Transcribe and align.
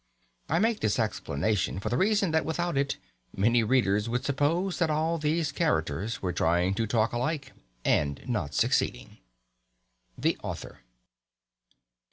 I 0.49 0.57
make 0.57 0.79
this 0.79 0.97
explanation 0.97 1.79
for 1.79 1.89
the 1.89 1.95
reason 1.97 2.31
that 2.31 2.43
without 2.43 2.75
it 2.75 2.97
many 3.37 3.61
readers 3.61 4.09
would 4.09 4.25
suppose 4.25 4.79
that 4.79 4.89
all 4.89 5.19
these 5.19 5.51
characters 5.51 6.23
were 6.23 6.33
trying 6.33 6.73
to 6.73 6.87
talk 6.87 7.13
alike 7.13 7.51
and 7.85 8.19
not 8.27 8.55
succeeding. 8.55 9.19
THE 10.17 10.39
AUTHOR. 10.43 10.79